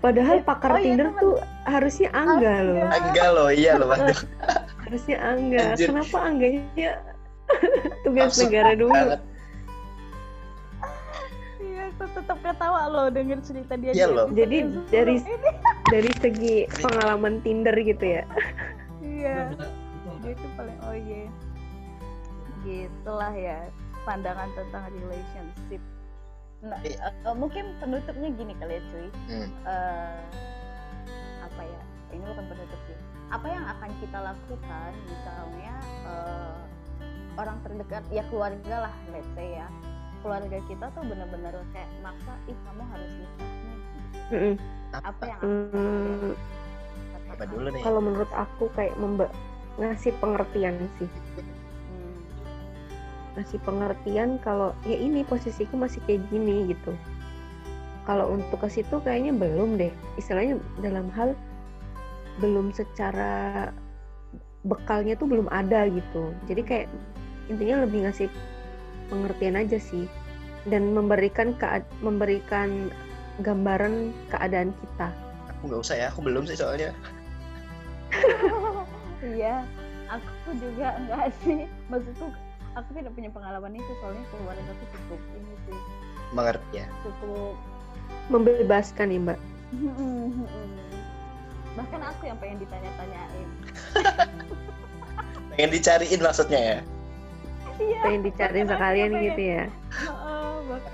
Padahal 0.00 0.36
Eh, 0.36 0.42
pakar 0.42 0.70
oh 0.70 0.76
iya, 0.76 0.84
Tinder 0.86 1.08
tuh 1.14 1.34
harusnya 1.62 2.08
Angga 2.10 2.54
loh. 2.62 2.80
Angga. 2.82 3.24
loh 3.30 3.48
iya 3.50 3.72
loh 3.76 3.86
waduh 3.86 4.20
harusnya 4.80 5.16
Angga. 5.20 5.60
Anjir. 5.70 5.86
kenapa 5.86 6.16
Angganya 6.18 6.92
tugas 8.02 8.26
Absurd 8.32 8.48
negara 8.48 8.72
dulu. 8.74 8.90
banget. 8.90 9.20
iya 11.60 11.82
aku 11.90 12.04
tetap 12.10 12.38
ketawa 12.40 12.80
loh 12.88 13.06
denger 13.06 13.38
cerita 13.44 13.72
dia 13.76 13.92
Iya 13.92 14.06
di 14.06 14.10
loh. 14.10 14.26
Jadi 14.32 14.56
dari- 14.88 15.20
ini. 15.20 15.34
Dari 15.90 16.10
segi 16.22 16.56
pengalaman 16.78 17.42
Tinder 17.42 17.74
gitu 17.82 18.04
ya. 18.06 18.24
Iya. 19.02 19.50
Dia 20.22 20.30
itu 20.32 20.46
paling 20.54 20.78
oh 20.86 20.94
iya. 20.94 21.26
Gitulah 22.62 23.34
ya 23.34 23.58
pandangan 24.06 24.48
tentang 24.54 24.86
relationship. 24.94 25.82
Nah 26.62 26.78
eh, 26.86 27.34
mungkin 27.34 27.74
penutupnya 27.82 28.30
gini 28.38 28.54
kali 28.62 28.78
ya 28.78 28.82
cuy. 28.94 29.08
Hmm. 29.28 29.48
Eh, 29.66 30.20
apa 31.42 31.62
ya? 31.66 31.82
Ini 32.14 32.22
bukan 32.22 32.44
penutup 32.46 32.80
sih. 32.86 32.98
Apa 33.30 33.46
yang 33.46 33.64
akan 33.66 33.90
kita 33.98 34.18
lakukan 34.22 34.90
misalnya 35.10 35.74
eh, 36.06 36.58
orang 37.34 37.58
terdekat 37.66 38.04
ya 38.14 38.22
keluarga 38.30 38.86
lah 38.86 38.94
let's 39.10 39.26
say 39.34 39.58
ya. 39.58 39.66
Keluarga 40.20 40.60
kita 40.68 40.86
tuh 40.92 41.02
bener-bener 41.02 41.54
kayak 41.72 41.90
maksa 42.04 42.36
ih 42.46 42.58
kamu 42.68 42.84
harus 42.92 43.10
nikah 43.16 43.69
Mm-mm. 44.30 44.54
apa 44.90 45.22
yang 45.26 45.40
Hmm, 45.42 46.30
apa 47.30 47.42
dulu 47.46 47.66
nih? 47.70 47.82
Kalau 47.82 48.00
menurut 48.02 48.30
aku 48.34 48.68
kayak 48.74 48.94
memba- 48.98 49.32
ngasih 49.78 50.12
pengertian 50.18 50.76
sih. 50.98 51.08
Hmm. 51.08 52.18
ngasih 53.38 53.58
pengertian 53.62 54.42
kalau 54.42 54.74
ya 54.82 54.98
ini 54.98 55.22
posisiku 55.22 55.78
masih 55.78 56.02
kayak 56.04 56.26
gini 56.28 56.74
gitu. 56.74 56.92
Kalau 58.04 58.34
untuk 58.34 58.66
ke 58.66 58.68
situ 58.68 58.98
kayaknya 59.00 59.30
belum 59.30 59.78
deh. 59.78 59.92
Istilahnya 60.18 60.58
dalam 60.82 61.06
hal 61.14 61.38
belum 62.42 62.74
secara 62.74 63.70
bekalnya 64.66 65.14
tuh 65.14 65.30
belum 65.30 65.46
ada 65.48 65.86
gitu. 65.86 66.34
Jadi 66.50 66.62
kayak 66.66 66.86
intinya 67.46 67.86
lebih 67.86 68.04
ngasih 68.10 68.28
pengertian 69.08 69.56
aja 69.56 69.78
sih. 69.78 70.10
Dan 70.68 70.92
memberikan 70.92 71.56
memberikan 72.04 72.90
gambaran 73.40 74.12
keadaan 74.28 74.70
kita. 74.76 75.08
Aku 75.50 75.68
nggak 75.68 75.80
usah 75.82 75.96
ya 75.96 76.06
aku 76.08 76.20
belum 76.24 76.44
sih 76.46 76.56
soalnya. 76.56 76.92
Iya 79.20 79.68
aku 80.08 80.56
juga 80.56 80.96
enggak 80.96 81.28
sih. 81.44 81.68
Maksudku 81.92 82.32
aku 82.72 82.88
tidak 82.96 83.12
punya 83.12 83.28
pengalaman 83.28 83.76
itu 83.76 83.92
soalnya 84.00 84.24
keluarga 84.32 84.64
aku 84.64 84.84
cukup 84.96 85.20
ini 85.36 85.54
sih. 85.68 85.78
Mengerti 86.32 86.80
ya. 86.80 86.86
Cukup 87.04 87.54
membebaskan 88.32 89.12
ya 89.12 89.20
mbak? 89.20 89.38
Bahkan 91.76 92.00
aku 92.00 92.22
yang 92.32 92.38
pengen 92.40 92.58
ditanya-tanyain. 92.64 93.48
Pengen 95.54 95.70
dicariin 95.70 96.20
maksudnya 96.24 96.60
ya? 96.60 96.78
Iya. 97.76 98.00
Pengen 98.00 98.22
dicariin 98.24 98.68
sekalian 98.72 99.10
pengen- 99.12 99.24
gitu 99.28 99.42
ya 99.44 99.64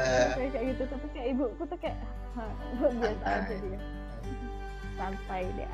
Eh. 0.01 0.49
kayak 0.53 0.65
gitu. 0.73 0.83
Tapi 0.89 1.07
kayak 1.13 1.27
ibuku 1.37 1.63
tuh 1.69 1.79
kayak 1.81 1.99
"Hah, 2.37 2.53
biasa 2.81 3.25
aja 3.25 3.45
Santai. 3.53 3.59
dia. 3.61 3.81
Santai 4.97 5.45
deh 5.57 5.69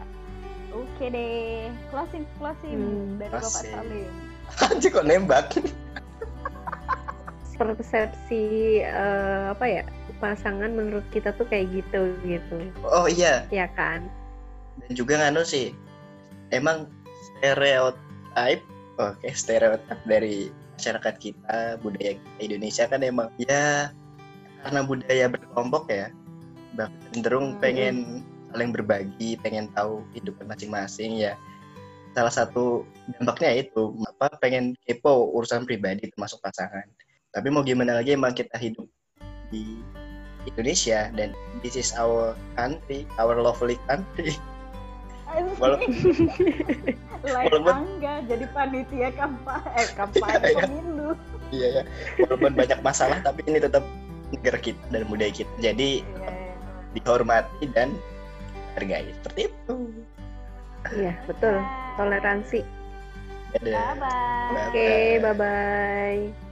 oke 0.73 1.05
deh 1.13 1.69
closing 1.93 2.25
closing. 2.41 2.77
Hmm, 2.81 3.21
dari 3.21 3.33
bapak. 3.33 3.63
Salim 3.63 4.13
anjir 4.69 4.91
kok 4.91 5.07
nembak? 5.07 5.47
Persepsi 7.63 8.83
eh, 8.83 9.45
apa 9.55 9.65
ya 9.71 9.83
pasangan 10.19 10.75
menurut 10.75 11.07
kita 11.15 11.31
tuh 11.39 11.47
kayak 11.47 11.71
gitu 11.71 12.11
gitu. 12.27 12.59
Oh 12.83 13.07
iya. 13.07 13.47
Ya 13.55 13.71
kan? 13.79 14.11
Dan 14.83 14.93
juga 14.99 15.21
nganu 15.23 15.47
sih 15.47 15.71
emang 16.51 16.91
stereotip 17.23 18.61
oke 18.99 19.29
stereotip 19.31 19.99
dari 20.09 20.51
masyarakat 20.83 21.15
kita 21.23 21.79
budaya 21.79 22.19
kita 22.19 22.41
Indonesia 22.43 22.85
kan 22.91 23.07
emang 23.07 23.31
ya 23.39 23.95
karena 24.67 24.81
budaya 24.83 25.31
berkelompok 25.31 25.87
ya 25.87 26.11
bahkan 26.75 26.99
cenderung 27.15 27.55
Hmm. 27.55 27.61
pengen 27.63 27.97
saling 28.51 28.75
berbagi 28.75 29.39
pengen 29.41 29.71
tahu 29.73 30.03
hidupnya 30.13 30.45
masing-masing 30.51 31.23
ya. 31.23 31.39
Salah 32.13 32.35
satu 32.35 32.85
dampaknya 33.17 33.65
itu 33.65 33.97
apa 34.05 34.37
pengen 34.37 34.77
kepo 34.85 35.33
urusan 35.33 35.65
pribadi 35.65 36.13
termasuk 36.13 36.43
pasangan. 36.45 36.85
Tapi 37.33 37.49
mau 37.49 37.65
gimana 37.65 37.97
lagi 37.97 38.13
emang 38.13 38.37
kita 38.37 38.53
hidup 38.61 38.85
di 39.49 39.81
Indonesia 40.45 41.09
dan 41.17 41.33
this 41.65 41.79
is 41.79 41.95
our 41.97 42.37
country 42.59 43.09
our 43.17 43.39
lovely 43.41 43.79
country 43.89 44.37
Walau- 45.57 45.81
like 47.23 47.47
walaupun- 47.49 47.73
Angga 47.75 48.15
jadi 48.27 48.45
panitia 48.51 49.09
kampanye 49.13 49.69
eh 49.75 49.89
kampanye 49.93 50.35
Iya, 50.35 50.49
iya. 50.49 50.61
pemilu. 50.61 51.09
Iya 51.49 51.69
ya, 51.69 51.83
walaupun 52.19 52.53
banyak 52.53 52.79
masalah 52.81 53.19
tapi 53.21 53.41
ini 53.45 53.59
tetap 53.59 53.85
negara 54.31 54.59
kita 54.59 54.81
dan 54.89 55.03
budaya 55.07 55.29
kita. 55.31 55.53
Jadi 55.59 56.01
Iya, 56.03 56.33
dihormati 56.93 57.65
dan 57.71 57.93
hargai. 58.75 59.09
Seperti 59.15 59.41
itu. 59.49 59.77
iya 60.93 61.13
betul. 61.25 61.57
Toleransi. 61.95 62.61
Dadah. 63.53 63.69
bye 63.69 64.01
bye 64.01 64.65
oke 64.65 64.89
bye 65.21 65.35
bye 65.37 66.52